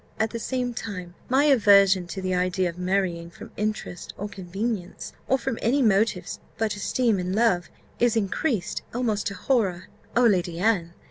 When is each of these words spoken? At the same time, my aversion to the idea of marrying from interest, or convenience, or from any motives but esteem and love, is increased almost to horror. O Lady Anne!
At 0.19 0.31
the 0.31 0.39
same 0.39 0.73
time, 0.73 1.13
my 1.29 1.43
aversion 1.45 2.07
to 2.07 2.23
the 2.23 2.33
idea 2.33 2.67
of 2.69 2.77
marrying 2.79 3.29
from 3.29 3.51
interest, 3.55 4.15
or 4.17 4.27
convenience, 4.27 5.13
or 5.27 5.37
from 5.37 5.59
any 5.61 5.83
motives 5.83 6.39
but 6.57 6.75
esteem 6.75 7.19
and 7.19 7.35
love, 7.35 7.69
is 7.99 8.15
increased 8.17 8.81
almost 8.95 9.27
to 9.27 9.35
horror. 9.35 9.89
O 10.15 10.23
Lady 10.23 10.57
Anne! 10.57 10.95